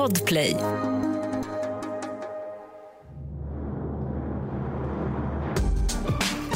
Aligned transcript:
Podplay. 0.00 0.56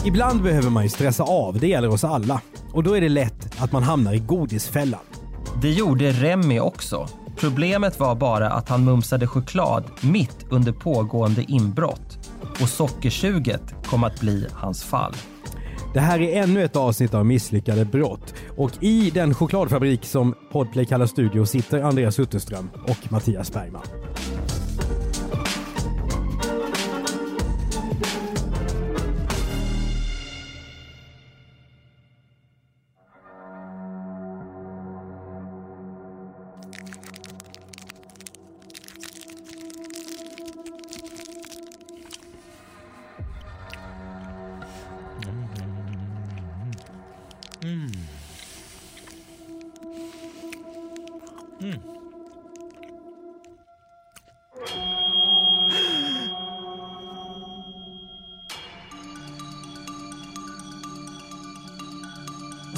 Ibland 0.04 0.42
behöver 0.42 0.70
man 0.70 0.82
ju 0.82 0.88
stressa 0.88 1.22
av, 1.22 1.58
det 1.58 1.66
gäller 1.68 1.88
oss 1.88 2.04
alla. 2.04 2.40
Och 2.72 2.82
då 2.82 2.96
är 2.96 3.00
det 3.00 3.08
lätt 3.08 3.62
att 3.62 3.72
man 3.72 3.82
hamnar 3.82 4.14
i 4.14 4.18
godisfällan. 4.18 5.00
Det 5.62 5.70
gjorde 5.70 6.10
Remy 6.10 6.60
också. 6.60 7.08
Problemet 7.36 8.00
var 8.00 8.14
bara 8.14 8.50
att 8.50 8.68
han 8.68 8.84
mumsade 8.84 9.26
choklad 9.26 9.84
mitt 10.00 10.46
under 10.50 10.72
pågående 10.72 11.44
inbrott. 11.48 12.30
Och 12.60 12.68
sockersuget 12.68 13.74
kom 13.86 14.04
att 14.04 14.20
bli 14.20 14.46
hans 14.52 14.84
fall. 14.84 15.14
Det 15.94 16.00
här 16.00 16.20
är 16.20 16.42
ännu 16.42 16.64
ett 16.64 16.76
avsnitt 16.76 17.14
av 17.14 17.26
misslyckade 17.26 17.84
brott. 17.84 18.34
Och 18.56 18.70
i 18.80 19.10
den 19.10 19.34
chokladfabrik 19.34 20.04
som 20.04 20.34
Podplay 20.52 20.84
kallar 20.84 21.06
studio 21.06 21.46
sitter 21.46 21.82
Andreas 21.82 22.18
Utterström 22.18 22.70
och 22.88 23.12
Mattias 23.12 23.52
Bergman. 23.52 23.82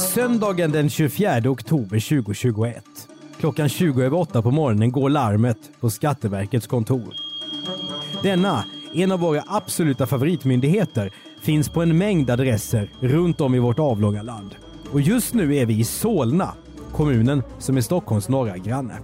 Söndagen 0.06 0.72
den 0.72 0.90
24 0.90 1.50
oktober 1.50 2.22
2021. 2.22 2.84
Klockan 3.40 3.68
20 3.68 4.02
över 4.02 4.18
8 4.18 4.42
på 4.42 4.50
morgonen 4.50 4.92
går 4.92 5.10
larmet 5.10 5.58
på 5.80 5.90
Skatteverkets 5.90 6.66
kontor. 6.66 7.14
Denna, 8.22 8.64
en 8.94 9.12
av 9.12 9.20
våra 9.20 9.42
absoluta 9.46 10.06
favoritmyndigheter, 10.06 11.12
finns 11.42 11.68
på 11.68 11.82
en 11.82 11.98
mängd 11.98 12.30
adresser 12.30 12.90
runt 13.00 13.40
om 13.40 13.54
i 13.54 13.58
vårt 13.58 13.78
avlånga 13.78 14.22
land. 14.22 14.54
Och 14.92 15.00
just 15.00 15.34
nu 15.34 15.56
är 15.56 15.66
vi 15.66 15.78
i 15.78 15.84
Solna, 15.84 16.54
kommunen 16.92 17.42
som 17.58 17.76
är 17.76 17.80
Stockholms 17.80 18.28
norra 18.28 18.58
granne. 18.58 18.98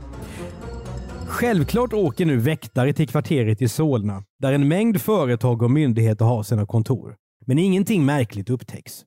Självklart 1.27 1.93
åker 1.93 2.27
nu 2.27 2.37
väktare 2.37 2.93
till 2.93 3.09
kvarteret 3.09 3.63
i 3.63 3.69
Solna, 3.69 4.23
där 4.39 4.53
en 4.53 4.69
mängd 4.69 5.01
företag 5.01 5.63
och 5.63 5.71
myndigheter 5.71 6.25
har 6.25 6.43
sina 6.43 6.67
kontor. 6.67 7.15
Men 7.47 7.59
ingenting 7.59 8.05
märkligt 8.05 8.51
upptäcks. 8.51 9.05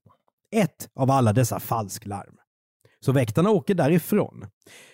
Ett 0.55 0.89
av 0.95 1.11
alla 1.11 1.33
dessa 1.33 1.59
falsklarm. 1.59 2.35
Så 3.05 3.11
väktarna 3.11 3.49
åker 3.49 3.75
därifrån. 3.75 4.45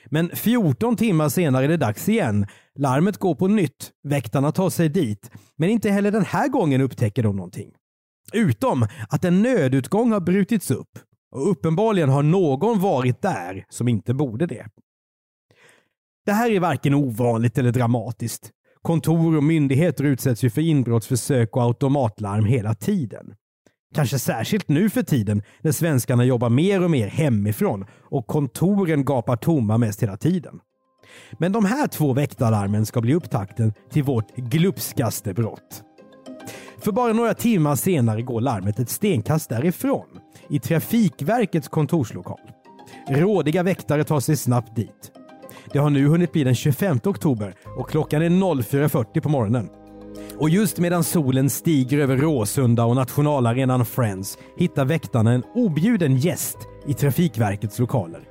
Men 0.05 0.29
14 0.29 0.95
timmar 0.95 1.29
senare 1.29 1.65
är 1.65 1.69
det 1.69 1.77
dags 1.77 2.09
igen. 2.09 2.47
Larmet 2.75 3.17
går 3.17 3.35
på 3.35 3.47
nytt. 3.47 3.91
Väktarna 4.03 4.51
tar 4.51 4.69
sig 4.69 4.89
dit. 4.89 5.31
Men 5.57 5.69
inte 5.69 5.89
heller 5.89 6.11
den 6.11 6.25
här 6.25 6.47
gången 6.47 6.81
upptäcker 6.81 7.23
de 7.23 7.35
någonting. 7.35 7.71
Utom 8.33 8.87
att 9.09 9.25
en 9.25 9.41
nödutgång 9.41 10.11
har 10.11 10.19
brutits 10.19 10.71
upp. 10.71 10.99
Och 11.31 11.51
uppenbarligen 11.51 12.09
har 12.09 12.23
någon 12.23 12.79
varit 12.79 13.21
där 13.21 13.65
som 13.69 13.87
inte 13.87 14.13
borde 14.13 14.45
det. 14.45 14.65
Det 16.25 16.31
här 16.31 16.51
är 16.51 16.59
varken 16.59 16.93
ovanligt 16.93 17.57
eller 17.57 17.71
dramatiskt. 17.71 18.51
Kontor 18.81 19.37
och 19.37 19.43
myndigheter 19.43 20.03
utsätts 20.03 20.43
ju 20.43 20.49
för 20.49 20.61
inbrottsförsök 20.61 21.55
och 21.55 21.63
automatlarm 21.63 22.45
hela 22.45 22.75
tiden. 22.75 23.33
Kanske 23.95 24.19
särskilt 24.19 24.69
nu 24.69 24.89
för 24.89 25.03
tiden 25.03 25.43
när 25.61 25.71
svenskarna 25.71 26.25
jobbar 26.25 26.49
mer 26.49 26.83
och 26.83 26.91
mer 26.91 27.07
hemifrån 27.07 27.85
och 28.09 28.27
kontoren 28.27 29.05
gapar 29.05 29.35
tomma 29.35 29.77
mest 29.77 30.03
hela 30.03 30.17
tiden. 30.17 30.59
Men 31.39 31.51
de 31.51 31.65
här 31.65 31.87
två 31.87 32.13
väktarlarmen 32.13 32.85
ska 32.85 33.01
bli 33.01 33.13
upptakten 33.13 33.73
till 33.91 34.03
vårt 34.03 34.35
glupskaste 34.35 35.33
brott. 35.33 35.83
För 36.79 36.91
bara 36.91 37.13
några 37.13 37.33
timmar 37.33 37.75
senare 37.75 38.21
går 38.21 38.41
larmet 38.41 38.79
ett 38.79 38.89
stenkast 38.89 39.49
därifrån, 39.49 40.07
i 40.49 40.59
Trafikverkets 40.59 41.67
kontorslokal. 41.67 42.39
Rådiga 43.09 43.63
väktare 43.63 44.03
tar 44.03 44.19
sig 44.19 44.37
snabbt 44.37 44.75
dit. 44.75 45.11
Det 45.73 45.79
har 45.79 45.89
nu 45.89 46.07
hunnit 46.07 46.31
bli 46.31 46.43
den 46.43 46.55
25 46.55 46.99
oktober 47.03 47.55
och 47.77 47.89
klockan 47.89 48.21
är 48.21 48.29
04.40 48.29 49.21
på 49.21 49.29
morgonen. 49.29 49.69
Och 50.37 50.49
just 50.49 50.77
medan 50.77 51.03
solen 51.03 51.49
stiger 51.49 51.97
över 51.99 52.17
Råsunda 52.17 52.85
och 52.85 52.95
nationalarenan 52.95 53.85
Friends 53.85 54.37
hittar 54.57 54.85
väktarna 54.85 55.31
en 55.31 55.43
objuden 55.55 56.17
gäst 56.17 56.57
i 56.87 56.93
Trafikverkets 56.93 57.79
lokaler. 57.79 58.21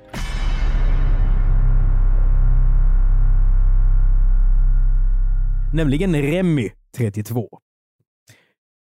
Nämligen 5.73 6.15
Remy, 6.21 6.69
32. 6.97 7.47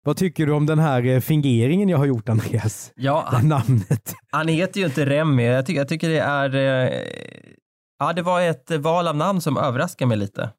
Vad 0.05 0.17
tycker 0.17 0.47
du 0.47 0.53
om 0.53 0.67
den 0.67 0.79
här 0.79 1.07
eh, 1.07 1.21
fingeringen 1.21 1.89
jag 1.89 1.99
har 1.99 2.07
gjort 2.07 2.29
Andreas? 2.29 2.93
Ja, 2.97 3.25
han, 3.27 3.49
namnet. 3.49 4.15
han 4.31 4.49
heter 4.49 4.81
ju 4.81 4.87
inte 4.87 5.07
Remy. 5.07 5.45
Jag 5.45 5.67
tycker, 5.67 5.81
jag 5.81 5.89
tycker 5.89 6.09
det 6.09 6.19
är... 6.21 6.55
eh, 6.55 6.99
Ja, 8.03 8.13
det 8.13 8.23
var 8.23 8.41
ett 8.41 8.71
val 8.71 9.09
av 9.09 9.17
namn 9.17 9.41
som 9.41 9.57
överraskar 9.57 10.07
mig 10.07 10.17
lite. 10.17 10.51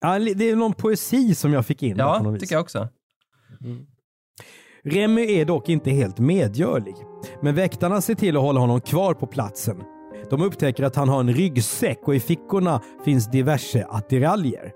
Ja, 0.00 0.18
det 0.18 0.50
är 0.50 0.56
någon 0.56 0.72
poesi 0.72 1.34
som 1.34 1.52
jag 1.52 1.66
fick 1.66 1.82
in. 1.82 1.94
på 1.96 2.00
Ja, 2.02 2.22
något 2.22 2.34
vis. 2.34 2.40
tycker 2.40 2.54
jag 2.54 2.62
också. 2.62 2.88
Remy 4.84 5.22
är 5.40 5.44
dock 5.44 5.68
inte 5.68 5.90
helt 5.90 6.18
medgörlig. 6.18 6.94
Men 7.42 7.54
väktarna 7.54 8.00
ser 8.00 8.14
till 8.14 8.36
att 8.36 8.42
hålla 8.42 8.60
honom 8.60 8.80
kvar 8.80 9.14
på 9.14 9.26
platsen. 9.26 9.82
De 10.30 10.42
upptäcker 10.42 10.82
att 10.84 10.96
han 10.96 11.08
har 11.08 11.20
en 11.20 11.32
ryggsäck 11.34 11.98
och 12.04 12.14
i 12.14 12.20
fickorna 12.20 12.80
finns 13.04 13.30
diverse 13.30 13.86
attiraljer. 13.90 14.72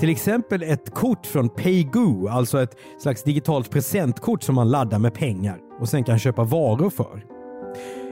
Till 0.00 0.08
exempel 0.08 0.62
ett 0.62 0.94
kort 0.94 1.26
från 1.26 1.48
Paygo, 1.48 2.28
alltså 2.28 2.62
ett 2.62 2.76
slags 2.98 3.22
digitalt 3.22 3.70
presentkort 3.70 4.42
som 4.42 4.54
man 4.54 4.70
laddar 4.70 4.98
med 4.98 5.14
pengar 5.14 5.58
och 5.80 5.88
sen 5.88 6.04
kan 6.04 6.18
köpa 6.18 6.44
varor 6.44 6.90
för. 6.90 7.24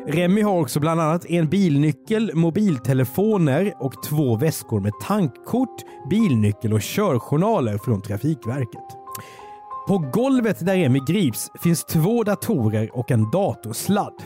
Remy 0.06 0.42
har 0.42 0.60
också 0.60 0.80
bland 0.80 1.00
annat 1.00 1.26
en 1.26 1.48
bilnyckel, 1.48 2.30
mobiltelefoner 2.34 3.74
och 3.80 4.02
två 4.02 4.36
väskor 4.36 4.80
med 4.80 4.92
tankkort, 5.02 5.82
bilnyckel 6.10 6.72
och 6.72 6.80
körjournaler 6.80 7.78
från 7.78 8.02
Trafikverket. 8.02 8.84
På 9.88 9.98
golvet 9.98 10.66
där 10.66 10.76
Remy 10.76 11.00
grips 11.08 11.50
finns 11.62 11.84
två 11.84 12.24
datorer 12.24 12.96
och 12.96 13.10
en 13.10 13.30
datorsladd. 13.30 14.22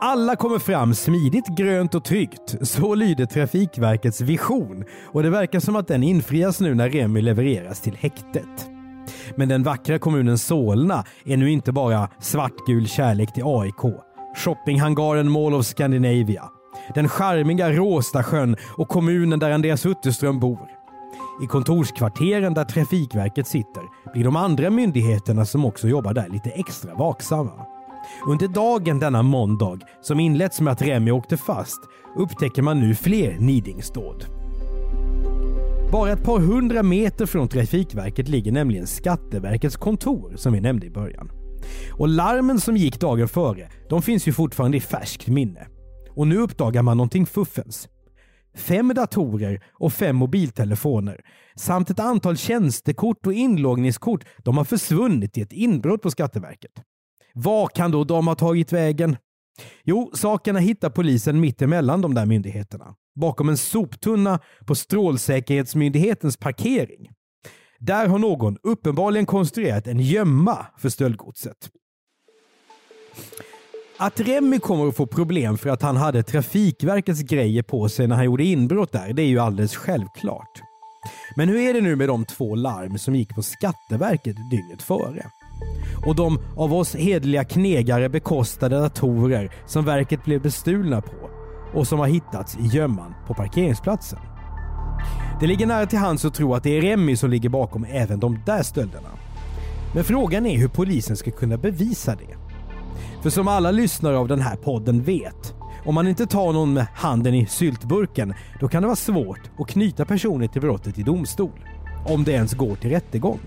Alla 0.00 0.36
kommer 0.36 0.58
fram 0.58 0.94
smidigt, 0.94 1.46
grönt 1.46 1.94
och 1.94 2.04
tryggt. 2.04 2.56
Så 2.62 2.94
lyder 2.94 3.26
Trafikverkets 3.26 4.20
vision 4.20 4.84
och 5.12 5.22
det 5.22 5.30
verkar 5.30 5.60
som 5.60 5.76
att 5.76 5.88
den 5.88 6.02
infrias 6.02 6.60
nu 6.60 6.74
när 6.74 6.90
Remy 6.90 7.22
levereras 7.22 7.80
till 7.80 7.96
häktet. 7.96 8.70
Men 9.36 9.48
den 9.48 9.62
vackra 9.62 9.98
kommunen 9.98 10.38
Solna 10.38 11.04
är 11.24 11.36
nu 11.36 11.50
inte 11.50 11.72
bara 11.72 12.08
svartgul 12.20 12.88
kärlek 12.88 13.34
till 13.34 13.44
AIK. 13.46 14.07
Shoppinghangaren 14.38 15.30
Mall 15.30 15.54
of 15.54 15.66
Scandinavia. 15.66 16.44
Den 16.94 17.08
charmiga 17.08 17.72
Råstasjön 17.72 18.56
och 18.76 18.88
kommunen 18.88 19.38
där 19.38 19.50
Andreas 19.50 19.86
Utterström 19.86 20.40
bor. 20.40 20.68
I 21.42 21.46
kontorskvarteren 21.46 22.54
där 22.54 22.64
Trafikverket 22.64 23.46
sitter 23.46 23.82
blir 24.12 24.24
de 24.24 24.36
andra 24.36 24.70
myndigheterna 24.70 25.44
som 25.44 25.64
också 25.64 25.88
jobbar 25.88 26.14
där 26.14 26.28
lite 26.28 26.50
extra 26.50 26.94
vaksamma. 26.94 27.66
Under 28.28 28.48
dagen 28.48 28.98
denna 28.98 29.22
måndag, 29.22 29.78
som 30.00 30.20
inletts 30.20 30.60
med 30.60 30.72
att 30.72 30.82
Remi 30.82 31.10
åkte 31.10 31.36
fast, 31.36 31.80
upptäcker 32.16 32.62
man 32.62 32.80
nu 32.80 32.94
fler 32.94 33.38
nidingsdåd. 33.38 34.24
Bara 35.92 36.12
ett 36.12 36.24
par 36.24 36.40
hundra 36.40 36.82
meter 36.82 37.26
från 37.26 37.48
Trafikverket 37.48 38.28
ligger 38.28 38.52
nämligen 38.52 38.86
Skatteverkets 38.86 39.76
kontor 39.76 40.32
som 40.36 40.52
vi 40.52 40.60
nämnde 40.60 40.86
i 40.86 40.90
början. 40.90 41.30
Och 41.92 42.08
larmen 42.08 42.60
som 42.60 42.76
gick 42.76 43.00
dagen 43.00 43.28
före, 43.28 43.68
de 43.88 44.02
finns 44.02 44.28
ju 44.28 44.32
fortfarande 44.32 44.76
i 44.76 44.80
färskt 44.80 45.28
minne. 45.28 45.66
Och 46.16 46.26
nu 46.26 46.36
uppdagar 46.36 46.82
man 46.82 46.96
någonting 46.96 47.26
fuffens. 47.26 47.88
Fem 48.54 48.92
datorer 48.94 49.64
och 49.72 49.92
fem 49.92 50.16
mobiltelefoner 50.16 51.20
samt 51.56 51.90
ett 51.90 52.00
antal 52.00 52.36
tjänstekort 52.36 53.26
och 53.26 53.32
inloggningskort 53.32 54.24
de 54.44 54.56
har 54.56 54.64
försvunnit 54.64 55.38
i 55.38 55.40
ett 55.40 55.52
inbrott 55.52 56.02
på 56.02 56.10
Skatteverket. 56.10 56.72
Var 57.34 57.66
kan 57.66 57.90
då 57.90 58.04
de 58.04 58.26
ha 58.26 58.34
tagit 58.34 58.72
vägen? 58.72 59.16
Jo, 59.84 60.10
sakerna 60.14 60.58
hittar 60.58 60.90
polisen 60.90 61.40
mitt 61.40 61.62
emellan 61.62 62.00
de 62.00 62.14
där 62.14 62.26
myndigheterna. 62.26 62.94
Bakom 63.20 63.48
en 63.48 63.56
soptunna 63.56 64.40
på 64.66 64.74
Strålsäkerhetsmyndighetens 64.74 66.36
parkering. 66.36 67.08
Där 67.78 68.06
har 68.06 68.18
någon 68.18 68.58
uppenbarligen 68.62 69.26
konstruerat 69.26 69.86
en 69.86 70.00
gömma 70.00 70.66
för 70.78 70.88
stöldgodset. 70.88 71.70
Att 73.96 74.20
Remmy 74.20 74.58
kommer 74.58 74.88
att 74.88 74.96
få 74.96 75.06
problem 75.06 75.58
för 75.58 75.70
att 75.70 75.82
han 75.82 75.96
hade 75.96 76.22
Trafikverkets 76.22 77.22
grejer 77.22 77.62
på 77.62 77.88
sig 77.88 78.06
när 78.06 78.16
han 78.16 78.24
gjorde 78.24 78.44
inbrott 78.44 78.92
där, 78.92 79.12
det 79.12 79.22
är 79.22 79.26
ju 79.26 79.38
alldeles 79.38 79.76
självklart. 79.76 80.62
Men 81.36 81.48
hur 81.48 81.58
är 81.58 81.74
det 81.74 81.80
nu 81.80 81.96
med 81.96 82.08
de 82.08 82.24
två 82.24 82.54
larm 82.54 82.98
som 82.98 83.14
gick 83.14 83.34
på 83.34 83.42
Skatteverket 83.42 84.36
dygnet 84.50 84.82
före? 84.82 85.26
Och 86.06 86.16
de 86.16 86.38
av 86.56 86.74
oss 86.74 86.94
hedliga 86.94 87.44
knegare 87.44 88.08
bekostade 88.08 88.80
datorer 88.80 89.52
som 89.66 89.84
verket 89.84 90.24
blev 90.24 90.42
bestulna 90.42 91.00
på 91.00 91.30
och 91.74 91.86
som 91.86 91.98
har 91.98 92.06
hittats 92.06 92.56
i 92.56 92.76
gömman 92.76 93.14
på 93.26 93.34
parkeringsplatsen. 93.34 94.18
Det 95.40 95.46
ligger 95.46 95.66
nära 95.66 95.86
till 95.86 95.98
hands 95.98 96.24
att 96.24 96.34
tro 96.34 96.54
att 96.54 96.62
det 96.62 96.78
är 96.78 96.80
Remy 96.82 97.16
som 97.16 97.30
ligger 97.30 97.48
bakom 97.48 97.84
även 97.84 98.20
de 98.20 98.38
där 98.46 98.62
stölderna. 98.62 99.08
Men 99.94 100.04
frågan 100.04 100.46
är 100.46 100.58
hur 100.58 100.68
polisen 100.68 101.16
ska 101.16 101.30
kunna 101.30 101.56
bevisa 101.56 102.14
det. 102.14 102.36
För 103.22 103.30
som 103.30 103.48
alla 103.48 103.70
lyssnare 103.70 104.18
av 104.18 104.28
den 104.28 104.40
här 104.40 104.56
podden 104.56 105.02
vet, 105.02 105.54
om 105.84 105.94
man 105.94 106.08
inte 106.08 106.26
tar 106.26 106.52
någon 106.52 106.72
med 106.72 106.86
handen 106.94 107.34
i 107.34 107.46
syltburken, 107.46 108.34
då 108.60 108.68
kan 108.68 108.82
det 108.82 108.86
vara 108.86 108.96
svårt 108.96 109.50
att 109.58 109.68
knyta 109.68 110.04
personer 110.04 110.46
till 110.46 110.60
brottet 110.60 110.98
i 110.98 111.02
domstol. 111.02 111.60
Om 112.06 112.24
det 112.24 112.32
ens 112.32 112.54
går 112.54 112.76
till 112.76 112.90
rättegång. 112.90 113.38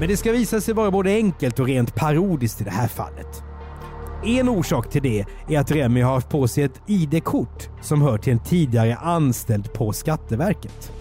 Men 0.00 0.08
det 0.08 0.16
ska 0.16 0.32
visa 0.32 0.60
sig 0.60 0.74
vara 0.74 0.90
både 0.90 1.10
enkelt 1.10 1.58
och 1.58 1.66
rent 1.66 1.94
parodiskt 1.94 2.60
i 2.60 2.64
det 2.64 2.70
här 2.70 2.88
fallet. 2.88 3.45
En 4.26 4.48
orsak 4.48 4.90
till 4.90 5.02
det 5.02 5.24
är 5.48 5.58
att 5.58 5.70
Remy 5.70 6.00
har 6.00 6.14
haft 6.14 6.28
på 6.28 6.48
sig 6.48 6.64
ett 6.64 6.80
ID-kort 6.86 7.68
som 7.82 8.02
hör 8.02 8.18
till 8.18 8.32
en 8.32 8.38
tidigare 8.38 8.96
anställd 8.96 9.72
på 9.72 9.92
Skatteverket. 9.92 10.92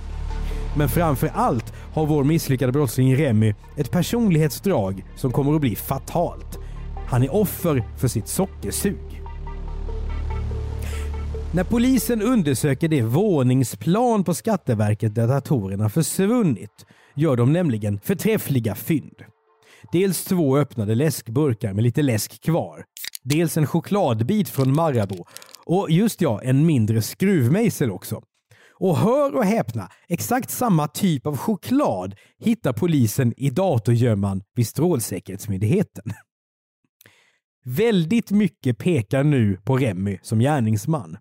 Men 0.77 0.89
framför 0.89 1.31
allt 1.33 1.73
har 1.93 2.05
vår 2.05 2.23
misslyckade 2.23 2.71
brottsling 2.71 3.15
Remy 3.15 3.53
ett 3.77 3.91
personlighetsdrag 3.91 5.05
som 5.15 5.31
kommer 5.31 5.55
att 5.55 5.61
bli 5.61 5.75
fatalt. 5.75 6.59
Han 7.07 7.23
är 7.23 7.35
offer 7.35 7.83
för 7.97 8.07
sitt 8.07 8.27
sockersug. 8.27 9.21
När 11.53 11.63
polisen 11.63 12.21
undersöker 12.21 12.87
det 12.87 13.01
våningsplan 13.01 14.23
på 14.23 14.33
Skatteverket 14.33 15.15
där 15.15 15.27
datorerna 15.27 15.89
försvunnit 15.89 16.85
gör 17.15 17.35
de 17.35 17.53
nämligen 17.53 17.99
förträffliga 17.99 18.75
fynd. 18.75 19.23
Dels 19.91 20.23
två 20.23 20.57
öppnade 20.57 20.95
läskburkar 20.95 21.73
med 21.73 21.83
lite 21.83 22.01
läsk 22.01 22.43
kvar. 22.43 22.85
Dels 23.27 23.57
en 23.57 23.67
chokladbit 23.67 24.49
från 24.49 24.75
Marabou. 24.75 25.25
Och 25.65 25.91
just 25.91 26.21
ja, 26.21 26.41
en 26.41 26.65
mindre 26.65 27.01
skruvmejsel 27.01 27.91
också. 27.91 28.21
Och 28.73 28.97
hör 28.97 29.35
och 29.35 29.45
häpna, 29.45 29.89
exakt 30.07 30.49
samma 30.49 30.87
typ 30.87 31.27
av 31.27 31.37
choklad 31.37 32.15
hittar 32.39 32.73
polisen 32.73 33.33
i 33.37 33.49
datorgömman 33.49 34.41
vid 34.55 34.67
Strålsäkerhetsmyndigheten. 34.67 36.03
Väldigt 37.65 38.31
mycket 38.31 38.77
pekar 38.77 39.23
nu 39.23 39.57
på 39.63 39.77
Remy 39.77 40.19
som 40.21 40.39
gärningsman. 40.39 41.17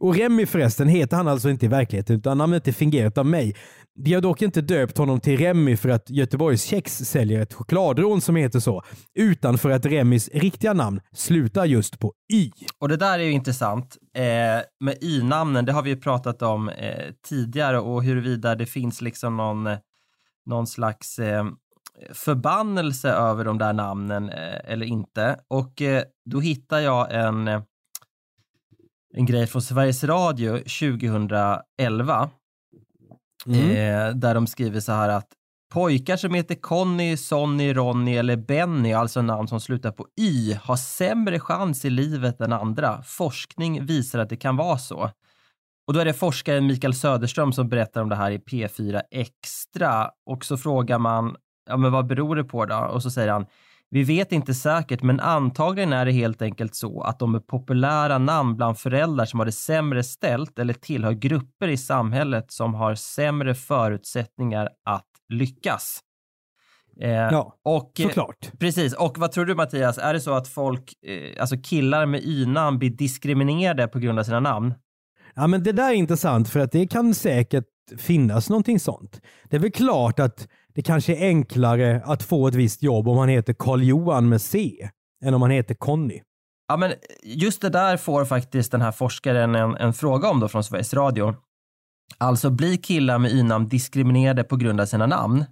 Och 0.00 0.16
Remy 0.16 0.46
förresten 0.46 0.88
heter 0.88 1.16
han 1.16 1.28
alltså 1.28 1.50
inte 1.50 1.66
i 1.66 1.68
verkligheten 1.68 2.16
utan 2.16 2.38
namnet 2.38 2.68
är 2.68 2.72
fingerat 2.72 3.18
av 3.18 3.26
mig. 3.26 3.54
Vi 3.94 4.14
har 4.14 4.20
dock 4.20 4.42
inte 4.42 4.60
döpt 4.60 4.98
honom 4.98 5.20
till 5.20 5.38
Remy 5.38 5.76
för 5.76 5.88
att 5.88 6.10
Göteborgs 6.10 6.64
Kex 6.64 6.98
säljer 6.98 7.40
ett 7.40 7.54
chokladrån 7.54 8.20
som 8.20 8.36
heter 8.36 8.60
så, 8.60 8.82
utan 9.14 9.58
för 9.58 9.70
att 9.70 9.86
Remys 9.86 10.28
riktiga 10.28 10.72
namn 10.72 11.00
slutar 11.12 11.64
just 11.64 11.98
på 11.98 12.12
Y. 12.32 12.50
Och 12.78 12.88
det 12.88 12.96
där 12.96 13.18
är 13.18 13.22
ju 13.22 13.30
intressant 13.30 13.96
eh, 14.16 14.22
med 14.80 14.98
Y-namnen. 15.00 15.64
Det 15.64 15.72
har 15.72 15.82
vi 15.82 15.90
ju 15.90 15.96
pratat 15.96 16.42
om 16.42 16.68
eh, 16.68 17.12
tidigare 17.28 17.78
och 17.78 18.04
huruvida 18.04 18.54
det 18.54 18.66
finns 18.66 19.00
liksom 19.00 19.36
någon, 19.36 19.66
eh, 19.66 19.78
någon 20.46 20.66
slags 20.66 21.18
eh, 21.18 21.44
förbannelse 22.12 23.10
över 23.10 23.44
de 23.44 23.58
där 23.58 23.72
namnen 23.72 24.28
eh, 24.28 24.72
eller 24.72 24.86
inte. 24.86 25.36
Och 25.48 25.82
eh, 25.82 26.02
då 26.30 26.40
hittar 26.40 26.78
jag 26.78 27.14
en, 27.14 27.48
eh, 27.48 27.62
en 29.16 29.26
grej 29.26 29.46
från 29.46 29.62
Sveriges 29.62 30.04
Radio 30.04 30.58
2011 30.58 32.30
Mm. 33.46 33.70
Eh, 33.70 34.14
där 34.14 34.34
de 34.34 34.46
skriver 34.46 34.80
så 34.80 34.92
här 34.92 35.08
att 35.08 35.28
pojkar 35.72 36.16
som 36.16 36.34
heter 36.34 36.54
Conny, 36.54 37.16
Sonny, 37.16 37.74
Ronny 37.74 38.16
eller 38.16 38.36
Benny, 38.36 38.92
alltså 38.92 39.22
namn 39.22 39.48
som 39.48 39.60
slutar 39.60 39.90
på 39.90 40.06
Y, 40.20 40.54
har 40.54 40.76
sämre 40.76 41.40
chans 41.40 41.84
i 41.84 41.90
livet 41.90 42.40
än 42.40 42.52
andra. 42.52 43.02
Forskning 43.02 43.86
visar 43.86 44.18
att 44.18 44.28
det 44.28 44.36
kan 44.36 44.56
vara 44.56 44.78
så. 44.78 45.10
Och 45.86 45.94
då 45.94 46.00
är 46.00 46.04
det 46.04 46.14
forskaren 46.14 46.66
Mikael 46.66 46.94
Söderström 46.94 47.52
som 47.52 47.68
berättar 47.68 48.02
om 48.02 48.08
det 48.08 48.16
här 48.16 48.30
i 48.30 48.38
P4 48.38 49.02
Extra. 49.10 50.10
Och 50.26 50.44
så 50.44 50.56
frågar 50.56 50.98
man, 50.98 51.36
ja 51.68 51.76
men 51.76 51.92
vad 51.92 52.06
beror 52.06 52.36
det 52.36 52.44
på 52.44 52.64
då? 52.64 52.76
Och 52.76 53.02
så 53.02 53.10
säger 53.10 53.28
han, 53.28 53.46
vi 53.94 54.04
vet 54.04 54.32
inte 54.32 54.54
säkert, 54.54 55.02
men 55.02 55.20
antagligen 55.20 55.92
är 55.92 56.04
det 56.04 56.12
helt 56.12 56.42
enkelt 56.42 56.74
så 56.74 57.02
att 57.02 57.18
de 57.18 57.34
är 57.34 57.40
populära 57.40 58.18
namn 58.18 58.56
bland 58.56 58.78
föräldrar 58.78 59.24
som 59.24 59.40
har 59.40 59.46
det 59.46 59.52
sämre 59.52 60.02
ställt 60.02 60.58
eller 60.58 60.74
tillhör 60.74 61.12
grupper 61.12 61.68
i 61.68 61.76
samhället 61.76 62.52
som 62.52 62.74
har 62.74 62.94
sämre 62.94 63.54
förutsättningar 63.54 64.68
att 64.84 65.06
lyckas. 65.28 66.00
Eh, 67.00 67.10
ja, 67.10 67.56
och, 67.64 68.00
eh, 68.00 68.06
såklart. 68.06 68.52
Precis. 68.58 68.92
Och 68.92 69.18
vad 69.18 69.32
tror 69.32 69.44
du 69.44 69.54
Mattias, 69.54 69.98
är 69.98 70.12
det 70.12 70.20
så 70.20 70.34
att 70.34 70.48
folk, 70.48 70.92
eh, 71.06 71.40
alltså 71.40 71.56
killar 71.62 72.06
med 72.06 72.22
Y-namn 72.24 72.78
blir 72.78 72.90
diskriminerade 72.90 73.88
på 73.88 73.98
grund 73.98 74.18
av 74.18 74.24
sina 74.24 74.40
namn? 74.40 74.74
Ja, 75.34 75.46
men 75.46 75.62
det 75.62 75.72
där 75.72 75.90
är 75.90 75.94
intressant 75.94 76.48
för 76.48 76.60
att 76.60 76.72
det 76.72 76.86
kan 76.86 77.14
säkert 77.14 77.64
finnas 77.98 78.50
någonting 78.50 78.80
sånt. 78.80 79.20
Det 79.50 79.56
är 79.56 79.60
väl 79.60 79.72
klart 79.72 80.20
att 80.20 80.48
det 80.74 80.82
kanske 80.82 81.14
är 81.16 81.26
enklare 81.26 82.02
att 82.04 82.22
få 82.22 82.48
ett 82.48 82.54
visst 82.54 82.82
jobb 82.82 83.08
om 83.08 83.16
man 83.16 83.28
heter 83.28 83.52
Karl-Johan 83.52 84.28
med 84.28 84.40
C 84.40 84.88
än 85.24 85.34
om 85.34 85.40
man 85.40 85.50
heter 85.50 85.74
Conny. 85.74 86.20
Ja, 86.68 86.76
men 86.76 86.92
just 87.22 87.60
det 87.60 87.68
där 87.68 87.96
får 87.96 88.24
faktiskt 88.24 88.72
den 88.72 88.80
här 88.80 88.92
forskaren 88.92 89.54
en, 89.54 89.76
en 89.76 89.92
fråga 89.92 90.28
om 90.28 90.40
då 90.40 90.48
från 90.48 90.64
Sveriges 90.64 90.94
Radio. 90.94 91.34
Alltså, 92.18 92.50
blir 92.50 92.76
killar 92.76 93.18
med 93.18 93.32
y-namn 93.32 93.68
diskriminerade 93.68 94.44
på 94.44 94.56
grund 94.56 94.80
av 94.80 94.86
sina 94.86 95.06
namn? 95.06 95.44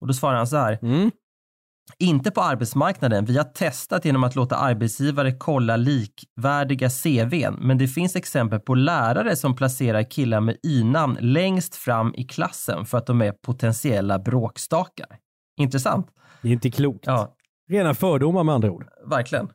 Och 0.00 0.06
då 0.06 0.14
svarar 0.14 0.36
han 0.36 0.46
så 0.46 0.56
här. 0.56 0.78
Mm. 0.82 1.10
Inte 1.98 2.30
på 2.30 2.40
arbetsmarknaden. 2.40 3.24
Vi 3.24 3.36
har 3.36 3.44
testat 3.44 4.04
genom 4.04 4.24
att 4.24 4.34
låta 4.34 4.56
arbetsgivare 4.56 5.32
kolla 5.32 5.76
likvärdiga 5.76 6.90
CVn, 6.90 7.54
men 7.60 7.78
det 7.78 7.88
finns 7.88 8.16
exempel 8.16 8.60
på 8.60 8.74
lärare 8.74 9.36
som 9.36 9.56
placerar 9.56 10.02
killar 10.02 10.40
med 10.40 10.56
y-namn 10.62 11.18
längst 11.20 11.74
fram 11.74 12.14
i 12.14 12.24
klassen 12.24 12.86
för 12.86 12.98
att 12.98 13.06
de 13.06 13.22
är 13.22 13.32
potentiella 13.32 14.18
bråkstakar. 14.18 15.18
Intressant. 15.60 16.06
Det 16.42 16.48
är 16.48 16.52
inte 16.52 16.70
klokt. 16.70 17.06
Ja. 17.06 17.32
Rena 17.68 17.94
fördomar 17.94 18.44
med 18.44 18.54
andra 18.54 18.70
ord. 18.70 18.86
Verkligen. 19.10 19.48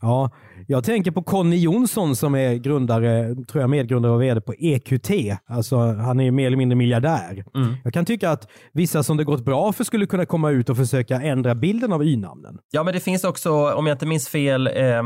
Ja, 0.00 0.30
jag 0.66 0.84
tänker 0.84 1.10
på 1.10 1.22
Conny 1.22 1.56
Jonsson 1.56 2.16
som 2.16 2.34
är 2.34 2.54
grundare, 2.54 3.34
tror 3.48 3.60
jag 3.60 3.70
medgrundare 3.70 4.12
och 4.12 4.22
vd 4.22 4.40
på 4.40 4.54
EQT. 4.58 5.10
Alltså, 5.46 5.76
han 5.76 6.20
är 6.20 6.30
mer 6.30 6.46
eller 6.46 6.56
mindre 6.56 6.76
miljardär. 6.76 7.44
Mm. 7.54 7.74
Jag 7.84 7.92
kan 7.92 8.04
tycka 8.04 8.30
att 8.30 8.48
vissa 8.72 9.02
som 9.02 9.16
det 9.16 9.24
gått 9.24 9.44
bra 9.44 9.72
för 9.72 9.84
skulle 9.84 10.06
kunna 10.06 10.26
komma 10.26 10.50
ut 10.50 10.68
och 10.68 10.76
försöka 10.76 11.14
ändra 11.14 11.54
bilden 11.54 11.92
av 11.92 12.04
y-namnen. 12.04 12.58
Ja, 12.70 12.82
men 12.82 12.94
det 12.94 13.00
finns 13.00 13.24
också, 13.24 13.72
om 13.72 13.86
jag 13.86 13.94
inte 13.94 14.06
minns 14.06 14.28
fel, 14.28 14.66
eh, 14.66 15.02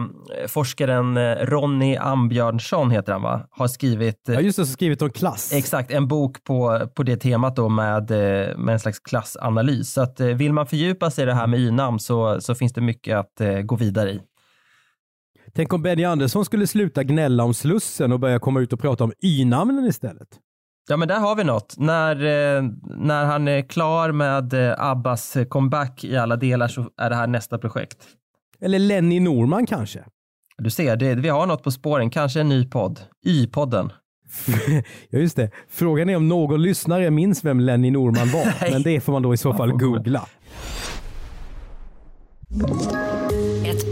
forskaren 0.48 1.36
Ronny 1.36 1.96
Ambjörnsson 1.96 2.90
heter 2.90 3.12
han 3.12 3.22
va? 3.22 3.46
Har 3.50 3.68
skrivit... 3.68 4.28
Eh, 4.28 4.34
ja, 4.34 4.40
just 4.40 4.58
det, 4.58 4.66
skrivit 4.66 5.02
om 5.02 5.10
klass. 5.10 5.52
Exakt, 5.52 5.90
en 5.90 6.08
bok 6.08 6.44
på, 6.44 6.88
på 6.94 7.02
det 7.02 7.16
temat 7.16 7.56
då 7.56 7.68
med, 7.68 8.10
eh, 8.10 8.56
med 8.56 8.72
en 8.72 8.80
slags 8.80 8.98
klassanalys. 8.98 9.92
Så 9.92 10.00
att 10.02 10.20
eh, 10.20 10.26
vill 10.26 10.52
man 10.52 10.66
fördjupa 10.66 11.10
sig 11.10 11.22
i 11.22 11.26
det 11.26 11.34
här 11.34 11.46
med 11.46 11.60
y-namn 11.60 11.98
så, 11.98 12.40
så 12.40 12.54
finns 12.54 12.72
det 12.72 12.80
mycket 12.80 13.16
att 13.16 13.40
eh, 13.40 13.58
gå 13.60 13.76
vidare 13.76 14.10
i. 14.10 14.20
Tänk 15.54 15.72
om 15.72 15.82
Benny 15.82 16.04
Andersson 16.04 16.44
skulle 16.44 16.66
sluta 16.66 17.02
gnälla 17.02 17.44
om 17.44 17.54
Slussen 17.54 18.12
och 18.12 18.20
börja 18.20 18.38
komma 18.38 18.60
ut 18.60 18.72
och 18.72 18.80
prata 18.80 19.04
om 19.04 19.12
y-namnen 19.22 19.86
istället. 19.86 20.28
Ja, 20.88 20.96
men 20.96 21.08
där 21.08 21.20
har 21.20 21.36
vi 21.36 21.44
något. 21.44 21.74
När, 21.78 22.16
eh, 22.16 22.62
när 22.96 23.24
han 23.24 23.48
är 23.48 23.62
klar 23.62 24.12
med 24.12 24.54
eh, 24.54 24.74
Abbas 24.78 25.36
comeback 25.48 26.04
i 26.04 26.16
alla 26.16 26.36
delar 26.36 26.68
så 26.68 26.90
är 26.96 27.10
det 27.10 27.16
här 27.16 27.26
nästa 27.26 27.58
projekt. 27.58 27.98
Eller 28.60 28.78
Lenny 28.78 29.20
Norman 29.20 29.66
kanske? 29.66 30.04
Du 30.58 30.70
ser, 30.70 30.96
det, 30.96 31.14
vi 31.14 31.28
har 31.28 31.46
något 31.46 31.62
på 31.62 31.70
spåren. 31.70 32.10
Kanske 32.10 32.40
en 32.40 32.48
ny 32.48 32.68
podd. 32.68 33.00
Y-podden. 33.26 33.90
ja, 35.08 35.18
just 35.18 35.36
det. 35.36 35.50
Frågan 35.68 36.08
är 36.08 36.16
om 36.16 36.28
någon 36.28 36.62
lyssnare 36.62 37.10
minns 37.10 37.44
vem 37.44 37.60
Lenny 37.60 37.90
Norman 37.90 38.28
var. 38.30 38.70
men 38.72 38.82
det 38.82 39.00
får 39.00 39.12
man 39.12 39.22
då 39.22 39.34
i 39.34 39.36
så 39.36 39.54
fall 39.54 39.72
googla. 39.72 40.28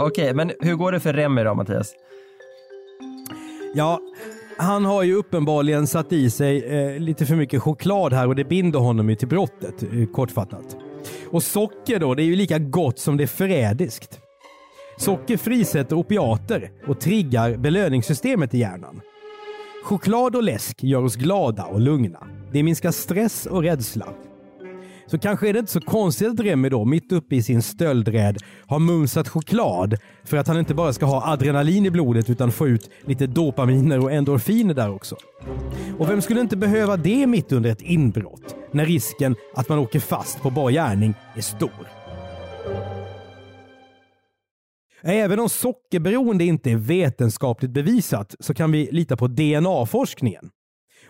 Okej, 0.00 0.34
men 0.34 0.52
hur 0.60 0.74
går 0.74 0.92
det 0.92 1.00
för 1.00 1.12
Remi 1.12 1.44
då 1.44 1.54
Mattias? 1.54 1.92
Ja, 3.74 4.00
han 4.56 4.84
har 4.84 5.02
ju 5.02 5.14
uppenbarligen 5.14 5.86
satt 5.86 6.12
i 6.12 6.30
sig 6.30 6.64
eh, 6.64 6.98
lite 6.98 7.26
för 7.26 7.36
mycket 7.36 7.62
choklad 7.62 8.12
här 8.12 8.28
och 8.28 8.36
det 8.36 8.44
binder 8.44 8.78
honom 8.78 9.10
ju 9.10 9.16
till 9.16 9.28
brottet, 9.28 9.82
eh, 9.82 10.06
kortfattat. 10.12 10.76
Och 11.30 11.42
socker 11.42 11.98
då, 11.98 12.14
det 12.14 12.22
är 12.22 12.24
ju 12.24 12.36
lika 12.36 12.58
gott 12.58 12.98
som 12.98 13.16
det 13.16 13.22
är 13.22 13.26
förrädiskt. 13.26 14.20
Socker 14.98 15.36
frisätter 15.36 15.96
opiater 15.96 16.70
och 16.86 17.00
triggar 17.00 17.56
belöningssystemet 17.56 18.54
i 18.54 18.58
hjärnan. 18.58 19.00
Choklad 19.84 20.36
och 20.36 20.42
läsk 20.42 20.82
gör 20.82 21.04
oss 21.04 21.16
glada 21.16 21.64
och 21.64 21.80
lugna. 21.80 22.26
Det 22.52 22.62
minskar 22.62 22.90
stress 22.90 23.46
och 23.46 23.62
rädsla. 23.62 24.06
Så 25.10 25.18
kanske 25.18 25.48
är 25.48 25.52
det 25.52 25.58
inte 25.58 25.72
så 25.72 25.80
konstigt 25.80 26.28
att 26.28 26.40
Remi 26.40 26.68
då, 26.68 26.84
mitt 26.84 27.12
uppe 27.12 27.36
i 27.36 27.42
sin 27.42 27.62
stöldräd, 27.62 28.38
har 28.66 28.78
mumsat 28.78 29.28
choklad 29.28 29.96
för 30.24 30.36
att 30.36 30.48
han 30.48 30.58
inte 30.58 30.74
bara 30.74 30.92
ska 30.92 31.06
ha 31.06 31.32
adrenalin 31.32 31.86
i 31.86 31.90
blodet 31.90 32.30
utan 32.30 32.52
få 32.52 32.68
ut 32.68 32.90
lite 33.06 33.26
dopaminer 33.26 34.00
och 34.00 34.12
endorfiner 34.12 34.74
där 34.74 34.94
också. 34.94 35.16
Och 35.98 36.10
vem 36.10 36.22
skulle 36.22 36.40
inte 36.40 36.56
behöva 36.56 36.96
det 36.96 37.26
mitt 37.26 37.52
under 37.52 37.70
ett 37.70 37.82
inbrott 37.82 38.54
när 38.72 38.86
risken 38.86 39.36
att 39.54 39.68
man 39.68 39.78
åker 39.78 40.00
fast 40.00 40.42
på 40.42 40.50
bar 40.50 40.70
gärning 40.70 41.14
är 41.36 41.42
stor? 41.42 41.88
Även 45.02 45.40
om 45.40 45.48
sockerberoende 45.48 46.44
inte 46.44 46.70
är 46.70 46.76
vetenskapligt 46.76 47.70
bevisat 47.70 48.34
så 48.40 48.54
kan 48.54 48.72
vi 48.72 48.88
lita 48.92 49.16
på 49.16 49.26
DNA-forskningen. 49.26 50.50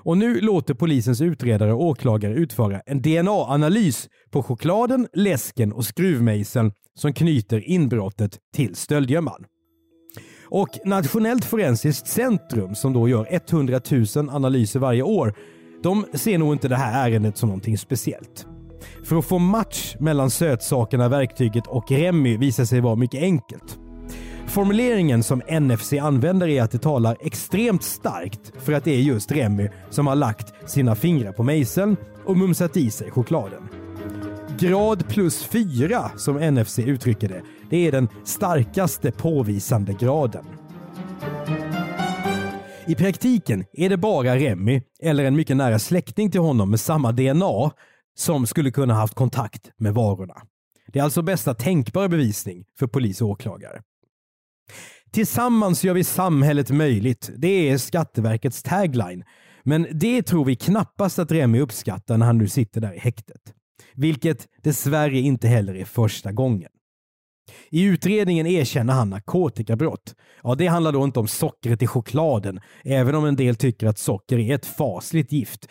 Och 0.02 0.18
nu 0.18 0.40
låter 0.40 0.74
polisens 0.74 1.20
utredare 1.20 1.72
och 1.72 1.84
åklagare 1.84 2.34
utföra 2.34 2.80
en 2.86 3.02
DNA-analys 3.02 4.08
på 4.30 4.42
chokladen, 4.42 5.08
läsken 5.12 5.72
och 5.72 5.84
skruvmejseln 5.84 6.72
som 6.94 7.12
knyter 7.12 7.70
inbrottet 7.70 8.38
till 8.54 8.74
stöldgömman. 8.74 9.44
Och 10.44 10.68
Nationellt 10.84 11.44
forensiskt 11.44 12.06
centrum 12.06 12.74
som 12.74 12.92
då 12.92 13.08
gör 13.08 13.26
100 13.30 13.80
000 14.16 14.30
analyser 14.30 14.80
varje 14.80 15.02
år, 15.02 15.34
de 15.82 16.06
ser 16.14 16.38
nog 16.38 16.54
inte 16.54 16.68
det 16.68 16.76
här 16.76 17.08
ärendet 17.08 17.36
som 17.36 17.48
någonting 17.48 17.78
speciellt. 17.78 18.46
För 19.04 19.16
att 19.16 19.24
få 19.24 19.38
match 19.38 19.96
mellan 20.00 20.30
sötsakerna, 20.30 21.08
verktyget 21.08 21.66
och 21.66 21.90
Remy 21.90 22.36
visar 22.36 22.64
sig 22.64 22.80
vara 22.80 22.96
mycket 22.96 23.22
enkelt. 23.22 23.79
Formuleringen 24.50 25.22
som 25.22 25.42
NFC 25.60 25.92
använder 25.92 26.48
är 26.48 26.62
att 26.62 26.70
det 26.70 26.78
talar 26.78 27.16
extremt 27.20 27.82
starkt 27.82 28.52
för 28.58 28.72
att 28.72 28.84
det 28.84 28.90
är 28.90 29.00
just 29.00 29.32
Remy 29.32 29.68
som 29.90 30.06
har 30.06 30.14
lagt 30.14 30.70
sina 30.70 30.94
fingrar 30.94 31.32
på 31.32 31.42
mejseln 31.42 31.96
och 32.24 32.36
mumsat 32.36 32.76
i 32.76 32.90
sig 32.90 33.10
chokladen. 33.10 33.68
Grad 34.58 35.08
plus 35.08 35.44
fyra, 35.44 36.10
som 36.16 36.54
NFC 36.54 36.78
uttrycker 36.78 37.28
det, 37.28 37.42
det 37.70 37.86
är 37.86 37.92
den 37.92 38.08
starkaste 38.24 39.12
påvisande 39.12 39.92
graden. 39.92 40.44
I 42.86 42.94
praktiken 42.94 43.64
är 43.72 43.88
det 43.88 43.96
bara 43.96 44.36
Remy, 44.36 44.82
eller 45.02 45.24
en 45.24 45.36
mycket 45.36 45.56
nära 45.56 45.78
släkting 45.78 46.30
till 46.30 46.40
honom 46.40 46.70
med 46.70 46.80
samma 46.80 47.12
DNA, 47.12 47.70
som 48.16 48.46
skulle 48.46 48.70
kunna 48.70 48.94
haft 48.94 49.14
kontakt 49.14 49.70
med 49.76 49.94
varorna. 49.94 50.34
Det 50.92 50.98
är 50.98 51.02
alltså 51.02 51.22
bästa 51.22 51.54
tänkbara 51.54 52.08
bevisning 52.08 52.64
för 52.78 52.86
polis 52.86 53.22
och 53.22 53.28
åklagare. 53.28 53.82
Tillsammans 55.10 55.84
gör 55.84 55.94
vi 55.94 56.04
samhället 56.04 56.70
möjligt. 56.70 57.30
Det 57.36 57.70
är 57.70 57.78
Skatteverkets 57.78 58.62
tagline. 58.62 59.24
Men 59.62 59.86
det 59.92 60.22
tror 60.22 60.44
vi 60.44 60.56
knappast 60.56 61.18
att 61.18 61.32
Remi 61.32 61.60
uppskattar 61.60 62.18
när 62.18 62.26
han 62.26 62.38
nu 62.38 62.48
sitter 62.48 62.80
där 62.80 62.94
i 62.94 62.98
häktet. 62.98 63.40
Vilket 63.94 64.48
dessvärre 64.62 65.18
inte 65.18 65.48
heller 65.48 65.74
är 65.74 65.84
första 65.84 66.32
gången. 66.32 66.70
I 67.70 67.82
utredningen 67.82 68.46
erkänner 68.46 68.92
han 68.92 69.10
narkotikabrott. 69.10 70.14
Ja, 70.42 70.54
det 70.54 70.66
handlar 70.66 70.92
då 70.92 71.04
inte 71.04 71.20
om 71.20 71.28
sockret 71.28 71.82
i 71.82 71.86
chokladen, 71.86 72.60
även 72.84 73.14
om 73.14 73.24
en 73.24 73.36
del 73.36 73.56
tycker 73.56 73.86
att 73.86 73.98
socker 73.98 74.38
är 74.38 74.54
ett 74.54 74.66
fasligt 74.66 75.32
gift. 75.32 75.66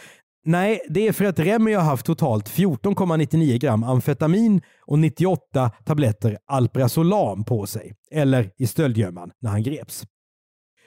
Nej, 0.46 0.82
det 0.90 1.08
är 1.08 1.12
för 1.12 1.26
att 1.26 1.40
Remy 1.40 1.74
har 1.74 1.84
haft 1.84 2.06
totalt 2.06 2.50
14,99 2.50 3.58
gram 3.58 3.84
amfetamin 3.84 4.62
och 4.86 5.00
98 5.00 5.72
tabletter 5.86 6.38
Alprazolam 6.48 7.44
på 7.44 7.66
sig, 7.66 7.94
eller 8.12 8.52
i 8.58 8.68
stöldgömman 8.68 9.32
när 9.42 9.50
han 9.50 9.64
greps. 9.64 10.06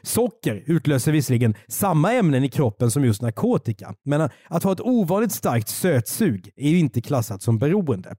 Socker 0.02 0.62
utlöser 0.66 1.12
visserligen 1.12 1.54
samma 1.68 2.12
ämnen 2.12 2.44
i 2.44 2.48
kroppen 2.48 2.90
som 2.90 3.04
just 3.04 3.22
narkotika, 3.22 3.94
men 4.04 4.28
att 4.48 4.62
ha 4.62 4.72
ett 4.72 4.80
ovanligt 4.80 5.32
starkt 5.32 5.68
sötsug 5.68 6.50
är 6.56 6.68
ju 6.68 6.78
inte 6.78 7.00
klassat 7.00 7.42
som 7.42 7.58
beroende. 7.58 8.16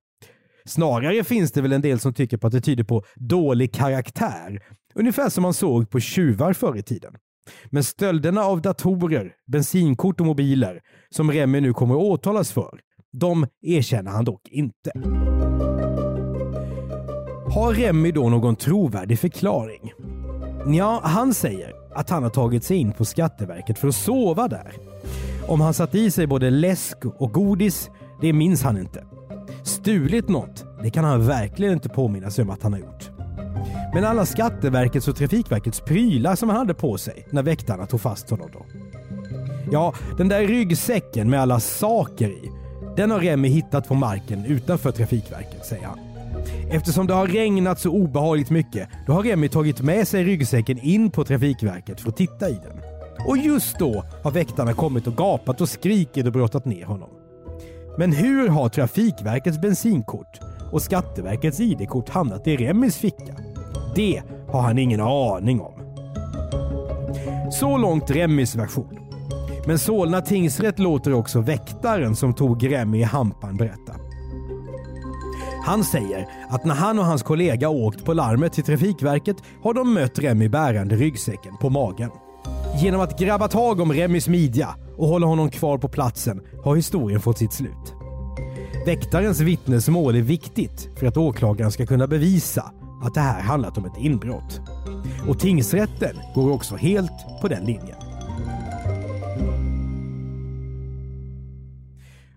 Snarare 0.66 1.24
finns 1.24 1.52
det 1.52 1.62
väl 1.62 1.74
en 1.74 1.82
del 1.82 2.00
som 2.00 2.14
tycker 2.14 2.38
på 2.38 2.48
att 2.48 2.54
det 2.54 2.62
tyder 2.62 2.84
på 2.84 3.04
dålig 3.16 3.74
karaktär, 3.74 4.64
ungefär 4.96 5.30
som 5.30 5.42
man 5.42 5.54
såg 5.54 5.90
på 5.90 6.00
tjuvar 6.00 6.54
förr 6.54 6.78
i 6.78 6.84
tiden. 6.84 7.14
Men 7.66 7.84
stölderna 7.84 8.42
av 8.42 8.62
datorer, 8.62 9.34
bensinkort 9.52 10.20
och 10.20 10.26
mobiler 10.26 10.82
som 11.10 11.32
Remi 11.32 11.62
nu 11.62 11.74
kommer 11.74 11.96
att 11.96 12.02
åtalas 12.02 12.52
för, 12.52 12.80
de 13.12 13.48
erkänner 13.62 14.12
han 14.12 14.26
dock 14.26 14.48
inte. 14.50 14.92
Har 17.54 17.74
Remi 17.74 18.12
då 18.12 18.30
någon 18.30 18.56
trovärdig 18.56 19.20
förklaring? 19.20 19.94
Ja, 20.66 21.02
han 21.04 21.34
säger 21.34 21.74
att 21.96 22.10
han 22.10 22.24
har 22.24 22.30
tagit 22.30 22.64
sig 22.64 22.78
in 22.78 22.92
på 22.92 23.06
Skatteverket 23.06 23.80
för 23.80 23.88
att 23.88 23.96
sova 23.96 24.48
där. 24.48 24.74
Om 25.48 25.62
han 25.62 25.74
satt 25.74 25.96
i 25.96 26.12
sig 26.12 26.28
både 26.28 26.50
läsk 26.50 26.98
och 27.06 27.34
godis, 27.34 27.90
det 28.22 28.34
minns 28.34 28.64
han 28.64 28.78
inte. 28.78 29.06
Stulit 29.64 30.30
något, 30.30 30.66
det 30.84 30.90
kan 30.90 31.04
han 31.04 31.28
verkligen 31.28 31.74
inte 31.74 31.90
påminna 31.90 32.32
sig 32.32 32.44
om 32.44 32.50
att 32.50 32.64
han 32.64 32.74
har 32.74 32.80
gjort. 32.80 33.13
Men 33.94 34.06
alla 34.06 34.26
Skatteverkets 34.26 35.08
och 35.08 35.16
Trafikverkets 35.16 35.80
prylar 35.80 36.36
som 36.36 36.50
han 36.50 36.58
hade 36.58 36.74
på 36.74 36.98
sig 36.98 37.28
när 37.30 37.44
väktarna 37.44 37.86
tog 37.86 38.02
fast 38.02 38.30
honom 38.30 38.50
då. 38.54 38.66
Ja, 39.72 39.94
den 40.18 40.30
där 40.30 40.42
ryggsäcken 40.42 41.30
med 41.30 41.42
alla 41.42 41.60
saker 41.60 42.30
i, 42.30 42.52
den 42.96 43.12
har 43.12 43.20
Remi 43.20 43.48
hittat 43.48 43.88
på 43.88 43.94
marken 43.94 44.46
utanför 44.46 44.92
Trafikverket, 44.92 45.66
säger 45.66 45.86
han. 45.86 46.00
Eftersom 46.72 47.08
det 47.08 47.14
har 47.14 47.28
regnat 47.28 47.80
så 47.80 47.90
obehagligt 47.90 48.50
mycket, 48.50 48.90
då 49.08 49.14
har 49.14 49.24
Remi 49.24 49.50
tagit 49.50 49.82
med 49.82 50.08
sig 50.08 50.24
ryggsäcken 50.24 50.80
in 50.80 51.12
på 51.12 51.24
Trafikverket 51.24 52.02
för 52.02 52.10
att 52.10 52.18
titta 52.18 52.50
i 52.50 52.54
den. 52.54 52.82
Och 53.28 53.38
just 53.38 53.80
då 53.80 54.04
har 54.24 54.32
väktarna 54.32 54.74
kommit 54.74 55.08
och 55.08 55.16
gapat 55.16 55.62
och 55.62 55.70
skrikit 55.70 56.26
och 56.26 56.32
brottat 56.32 56.66
ner 56.66 56.86
honom. 56.86 57.10
Men 57.98 58.12
hur 58.12 58.48
har 58.48 58.70
Trafikverkets 58.70 59.62
bensinkort 59.62 60.40
och 60.72 60.82
Skatteverkets 60.82 61.60
ID-kort 61.60 62.10
hamnat 62.10 62.48
i 62.48 62.58
Remis 62.58 62.98
ficka? 62.98 63.53
Det 63.96 64.22
har 64.50 64.62
han 64.62 64.78
ingen 64.78 65.02
aning 65.02 65.62
om. 65.62 65.74
Så 67.52 67.78
långt 67.78 68.12
Remmys 68.12 68.56
version. 68.56 69.00
Men 69.68 69.80
Solna 69.80 70.22
tingsrätt 70.22 70.80
låter 70.80 71.14
också 71.14 71.42
väktaren 71.42 72.16
som 72.16 72.34
tog 72.34 72.72
Remi 72.72 73.00
i 73.00 73.04
hampan 73.04 73.58
berätta. 73.58 73.94
Han 75.66 75.84
säger 75.84 76.28
att 76.50 76.66
när 76.66 76.76
han 76.76 77.00
och 77.00 77.06
hans 77.06 77.24
kollega 77.24 77.70
åkt 77.70 78.06
på 78.06 78.14
larmet 78.14 78.54
till 78.54 78.64
Trafikverket 78.64 79.38
har 79.64 79.74
de 79.74 79.94
mött 79.94 80.20
Remi 80.20 80.50
bärande 80.50 80.96
ryggsäcken 80.96 81.58
på 81.58 81.70
magen. 81.70 82.10
Genom 82.82 83.02
att 83.02 83.20
grabba 83.20 83.48
tag 83.48 83.80
om 83.80 83.94
Remis 83.94 84.28
midja 84.28 84.76
och 84.98 85.08
hålla 85.08 85.28
honom 85.28 85.50
kvar 85.50 85.78
på 85.78 85.88
platsen 85.88 86.42
har 86.64 86.76
historien 86.76 87.22
fått 87.22 87.38
sitt 87.38 87.54
slut. 87.54 87.94
Väktarens 88.86 89.40
vittnesmål 89.40 90.16
är 90.16 90.22
viktigt 90.22 90.90
för 91.00 91.08
att 91.08 91.18
åklagaren 91.18 91.72
ska 91.72 91.86
kunna 91.86 92.08
bevisa 92.08 92.72
att 93.04 93.14
det 93.14 93.22
här 93.22 93.42
handlat 93.42 93.78
om 93.78 93.86
ett 93.86 93.98
inbrott. 93.98 94.62
Och 95.28 95.40
tingsrätten 95.40 96.16
går 96.36 96.52
också 96.52 96.76
helt 96.76 97.42
på 97.42 97.48
den 97.48 97.66
linjen. 97.66 97.98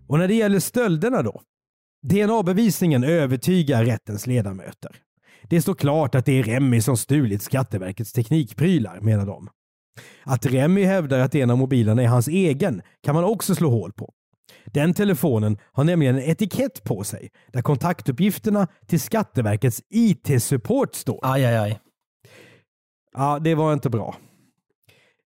Och 0.08 0.18
när 0.18 0.28
det 0.28 0.35
gäller 0.35 0.61
stölderna 0.61 1.23
då? 1.23 1.42
DNA-bevisningen 2.02 3.04
övertygar 3.04 3.85
rättens 3.85 4.26
ledamöter. 4.26 4.96
Det 5.42 5.62
står 5.62 5.75
klart 5.75 6.14
att 6.14 6.26
det 6.26 6.38
är 6.38 6.42
Remi 6.42 6.80
som 6.80 6.96
stulit 6.96 7.42
Skatteverkets 7.42 8.12
teknikprylar, 8.12 9.00
menar 9.00 9.26
de. 9.26 9.49
Att 10.23 10.46
Remi 10.46 10.85
hävdar 10.85 11.18
att 11.18 11.35
en 11.35 11.50
av 11.50 11.58
mobilerna 11.58 12.02
är 12.02 12.06
hans 12.06 12.28
egen 12.28 12.82
kan 13.02 13.14
man 13.14 13.25
också 13.25 13.54
slå 13.54 13.70
hål 13.70 13.92
på. 13.92 14.12
Den 14.66 14.94
telefonen 14.94 15.58
har 15.73 15.85
nämligen 15.85 16.16
en 16.16 16.23
etikett 16.23 16.85
på 16.85 17.04
sig 17.04 17.30
där 17.52 17.62
kontaktuppgifterna 17.62 18.68
till 18.87 19.00
Skatteverkets 19.00 19.82
IT-support 19.90 20.94
står. 20.94 21.20
Aj, 21.23 21.44
aj, 21.44 21.56
aj. 21.56 21.80
Ja, 23.16 23.38
det 23.38 23.54
var 23.54 23.73
inte 23.73 23.90
bra. 23.90 24.16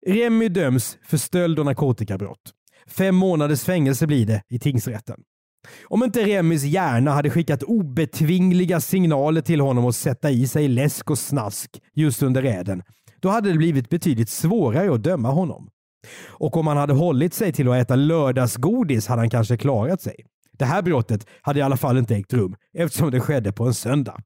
Remy 0.06 0.48
döms 0.48 0.98
för 1.04 1.16
stöld 1.16 1.58
och 1.58 1.64
narkotikabrott. 1.64 2.52
Fem 2.86 3.14
månaders 3.14 3.64
fängelse 3.64 4.06
blir 4.06 4.26
det 4.26 4.42
i 4.48 4.58
tingsrätten. 4.58 5.20
Om 5.84 6.04
inte 6.04 6.24
Remys 6.24 6.62
hjärna 6.64 7.10
hade 7.10 7.30
skickat 7.30 7.62
obetvingliga 7.62 8.80
signaler 8.80 9.40
till 9.40 9.60
honom 9.60 9.86
att 9.86 9.96
sätta 9.96 10.30
i 10.30 10.46
sig 10.48 10.68
läsk 10.68 11.10
och 11.10 11.18
snask 11.18 11.82
just 11.94 12.22
under 12.22 12.42
räden, 12.42 12.82
då 13.20 13.28
hade 13.28 13.52
det 13.52 13.58
blivit 13.58 13.88
betydligt 13.88 14.28
svårare 14.28 14.94
att 14.94 15.02
döma 15.02 15.30
honom. 15.30 15.70
Och 16.26 16.56
om 16.56 16.66
han 16.66 16.76
hade 16.76 16.92
hållit 16.92 17.34
sig 17.34 17.52
till 17.52 17.68
att 17.68 17.76
äta 17.76 17.96
lördagsgodis 17.96 19.06
hade 19.06 19.20
han 19.20 19.30
kanske 19.30 19.56
klarat 19.56 20.02
sig. 20.02 20.14
Det 20.58 20.64
här 20.64 20.82
brottet 20.82 21.26
hade 21.42 21.58
i 21.58 21.62
alla 21.62 21.76
fall 21.76 21.98
inte 21.98 22.16
ägt 22.16 22.32
rum 22.32 22.56
eftersom 22.78 23.10
det 23.10 23.20
skedde 23.20 23.52
på 23.52 23.64
en 23.64 23.74
söndag. 23.74 24.20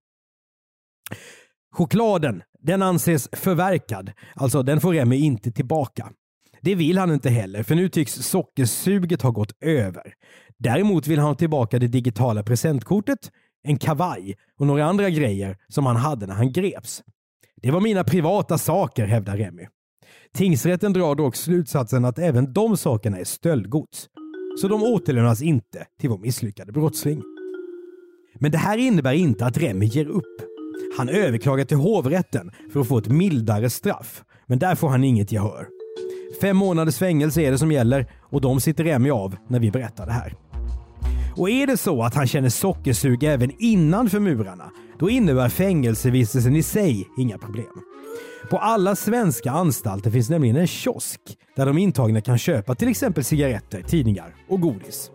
Chokladen, 1.75 2.43
den 2.59 2.83
anses 2.83 3.29
förverkad. 3.33 4.13
Alltså 4.35 4.63
den 4.63 4.81
får 4.81 4.93
Remi 4.95 5.17
inte 5.17 5.53
tillbaka. 5.53 6.13
Det 6.61 6.75
vill 6.75 6.99
han 6.99 7.13
inte 7.13 7.31
heller, 7.31 7.63
för 7.63 7.75
nu 7.75 7.89
tycks 7.89 8.13
sockersuget 8.13 9.23
ha 9.23 9.31
gått 9.31 9.53
över. 9.61 10.15
Däremot 10.59 11.07
vill 11.07 11.19
han 11.19 11.29
ha 11.29 11.35
tillbaka 11.35 11.79
det 11.79 11.89
digitala 11.89 12.43
presentkortet, 12.43 13.31
en 13.63 13.79
kavaj 13.79 14.37
och 14.59 14.67
några 14.67 14.85
andra 14.85 15.11
grejer 15.11 15.57
som 15.69 15.87
han 15.87 15.97
hade 15.97 16.27
när 16.27 16.35
han 16.35 16.53
greps. 16.53 17.03
Det 17.57 17.71
var 17.71 17.81
mina 17.81 18.05
privata 18.05 18.59
saker, 18.59 19.07
hävdar 19.07 19.37
Remy. 19.37 19.67
Tingsrätten 20.37 20.93
drar 20.93 21.15
dock 21.15 21.37
slutsatsen 21.37 22.05
att 22.05 22.19
även 22.19 22.53
de 22.53 22.77
sakerna 22.77 23.19
är 23.19 23.25
stöldgods. 23.25 24.09
Så 24.61 24.69
de 24.69 24.83
återlämnas 24.83 25.43
inte 25.43 25.87
till 26.01 26.11
vår 26.11 26.19
misslyckade 26.19 26.73
brottsling. 26.73 27.23
Men 28.39 28.51
det 28.51 28.59
här 28.59 28.79
innebär 28.79 29.13
inte 29.13 29.47
att 29.47 29.59
Remi 29.59 29.87
ger 29.87 30.07
upp. 30.07 30.43
Han 30.99 31.09
överklagar 31.09 31.65
till 31.65 31.77
hovrätten 31.77 32.51
för 32.73 32.81
att 32.81 32.89
få 32.89 32.99
ett 32.99 33.09
mildare 33.09 33.71
straff, 33.71 34.25
men 34.47 34.59
där 34.59 34.75
får 34.75 34.89
han 34.89 35.05
inget 35.05 35.33
gehör. 35.33 35.69
Fem 36.41 36.57
månaders 36.57 36.99
fängelse 36.99 37.43
är 37.43 37.51
det 37.51 37.59
som 37.59 37.73
gäller 37.73 38.07
och 38.21 38.41
de 38.41 38.61
sitter 38.61 38.85
Remi 38.85 39.11
av 39.11 39.37
när 39.49 39.61
vi 39.61 39.71
berättar 39.71 40.07
det 40.07 40.13
här. 40.13 40.35
Och 41.37 41.51
är 41.51 41.67
det 41.67 41.77
så 41.77 42.03
att 42.03 42.15
han 42.15 42.27
känner 42.27 42.49
sockersug 42.49 43.25
även 43.25 43.53
innanför 43.59 44.21
murarna, 44.21 44.71
då 44.99 45.11
innebär 45.11 45.49
fängelsevistelsen 45.49 46.57
i 46.57 46.63
sig 46.63 47.09
inga 47.19 47.39
problem. 47.39 47.83
På 48.51 48.59
alla 48.59 48.97
svenska 48.97 49.51
anstalter 49.51 50.11
finns 50.11 50.31
nämligen 50.31 50.57
en 50.57 50.67
kiosk 50.67 51.21
där 51.57 51.67
de 51.67 51.79
intagna 51.79 52.21
kan 52.21 52.39
köpa 52.39 52.75
till 52.75 52.89
exempel 52.89 53.25
cigaretter, 53.25 53.83
tidningar 53.83 54.35
och 54.49 54.61
godis. 54.61 55.11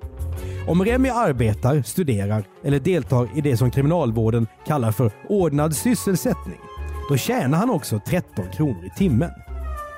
Om 0.67 0.85
Remi 0.85 1.09
arbetar, 1.09 1.81
studerar 1.81 2.43
eller 2.63 2.79
deltar 2.79 3.29
i 3.35 3.41
det 3.41 3.57
som 3.57 3.71
kriminalvården 3.71 4.47
kallar 4.65 4.91
för 4.91 5.11
ordnad 5.29 5.75
sysselsättning, 5.75 6.59
då 7.09 7.17
tjänar 7.17 7.57
han 7.57 7.69
också 7.69 8.01
13 8.07 8.45
kronor 8.53 8.85
i 8.85 8.97
timmen. 8.97 9.31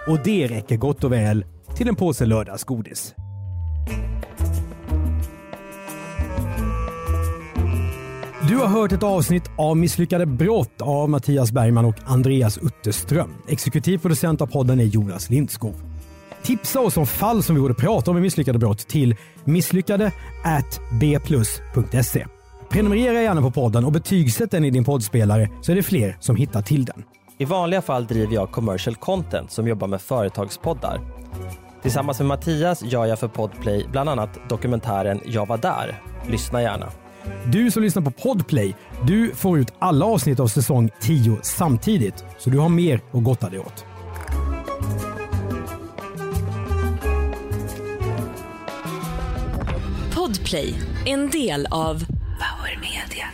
Och 0.08 0.20
det 0.24 0.48
räcker 0.48 0.78
gott 0.78 1.04
och 1.04 1.12
väl 1.12 1.46
till 1.76 1.88
en 1.88 1.96
påse 1.96 2.26
lördagsgodis. 2.26 3.16
Du 8.50 8.58
har 8.58 8.68
hört 8.68 8.92
ett 8.92 9.04
avsnitt 9.04 9.52
av 9.58 9.78
Misslyckade 9.78 10.26
brott 10.26 10.82
av 10.82 11.10
Mattias 11.10 11.52
Bergman 11.52 11.86
och 11.86 11.96
Andreas 12.06 12.58
Utterström. 12.58 13.34
Exekutiv 13.48 13.98
producent 13.98 14.42
av 14.42 14.48
podden 14.48 14.80
är 14.80 14.84
Jonas 14.84 15.30
Lindskog. 15.30 15.74
Tipsa 16.44 16.80
oss 16.80 16.98
om 16.98 17.08
fall 17.08 17.44
som 17.44 17.56
vi 17.56 17.62
borde 17.62 17.74
prata 17.74 18.12
om 18.12 18.18
i 18.18 18.22
Misslyckade 18.22 18.60
brott 18.60 18.88
till 18.88 19.16
misslyckade 19.44 20.12
bplus.se. 20.92 22.26
Prenumerera 22.70 23.22
gärna 23.22 23.42
på 23.42 23.52
podden 23.52 23.86
och 23.86 23.92
betygsätt 23.92 24.52
den 24.52 24.66
i 24.66 24.70
din 24.70 24.84
poddspelare 24.84 25.50
så 25.62 25.72
är 25.72 25.76
det 25.76 25.84
fler 25.84 26.18
som 26.20 26.36
hittar 26.36 26.62
till 26.62 26.86
den. 26.86 27.04
I 27.38 27.46
vanliga 27.46 27.82
fall 27.82 28.06
driver 28.06 28.34
jag 28.34 28.52
commercial 28.52 28.96
content 28.96 29.52
som 29.52 29.68
jobbar 29.68 29.88
med 29.88 30.02
företagspoddar. 30.02 31.02
Tillsammans 31.82 32.20
med 32.20 32.28
Mattias 32.28 32.84
gör 32.84 33.06
jag 33.06 33.20
för 33.20 33.28
Podplay 33.28 33.86
bland 33.92 34.10
annat 34.10 34.50
dokumentären 34.50 35.22
Jag 35.26 35.48
var 35.48 35.58
där. 35.58 36.02
Lyssna 36.28 36.62
gärna. 36.62 36.92
Du 37.52 37.72
som 37.72 37.84
lyssnar 37.84 38.04
på 38.04 38.12
Podplay, 38.12 38.76
du 39.08 39.36
får 39.36 39.60
ut 39.60 39.74
alla 39.80 40.06
avsnitt 40.06 40.40
av 40.40 40.48
säsong 40.48 40.90
10 41.02 41.40
samtidigt, 41.44 42.24
så 42.38 42.50
du 42.50 42.58
har 42.58 42.70
mer 42.70 43.02
att 43.14 43.24
gotta 43.24 43.50
dig 43.50 43.60
åt. 43.60 43.86
Podplay, 50.16 50.74
en 51.06 51.30
del 51.30 51.68
av 51.72 52.06
Power 52.40 52.80
Media. 52.82 53.28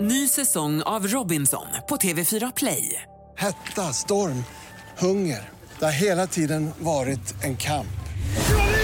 Ny 0.00 0.28
säsong 0.28 0.82
av 0.82 1.06
Robinson 1.06 1.66
på 1.88 1.96
TV4 1.96 2.52
Play. 2.56 3.02
Hetta, 3.36 3.82
storm, 3.82 4.44
hunger. 4.98 5.48
Det 5.78 5.84
har 5.84 5.92
hela 5.92 6.26
tiden 6.26 6.70
varit 6.78 7.44
en 7.44 7.56
kamp. 7.56 8.03